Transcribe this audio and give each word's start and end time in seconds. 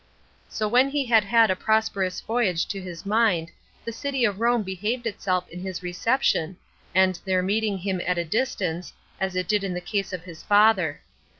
So 0.49 0.67
when 0.67 0.89
he 0.89 1.05
had 1.05 1.23
had 1.23 1.51
a 1.51 1.55
prosperous 1.55 2.21
voyage 2.21 2.65
to 2.69 2.81
his 2.81 3.05
mind, 3.05 3.51
the 3.85 3.91
city 3.93 4.25
of 4.25 4.39
Rome 4.41 4.63
behaved 4.63 5.05
itself 5.05 5.47
in 5.47 5.59
his 5.59 5.83
reception, 5.83 6.57
and 6.95 7.19
their 7.23 7.43
meeting 7.43 7.77
him 7.77 8.01
at 8.07 8.17
a 8.17 8.25
distance, 8.25 8.93
as 9.19 9.35
it 9.35 9.47
did 9.47 9.63
in 9.63 9.75
the 9.75 9.79
case 9.79 10.11
of 10.11 10.23
his 10.23 10.41
father. 10.41 11.01